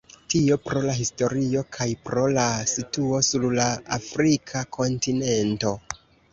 Tio 0.33 0.55
pro 0.69 0.79
la 0.85 0.95
historio 0.99 1.61
kaj 1.77 1.87
pro 2.07 2.25
la 2.39 2.47
situo 2.73 3.21
sur 3.29 3.47
la 3.61 3.69
afrika 4.01 4.67
kontinento. 4.81 5.79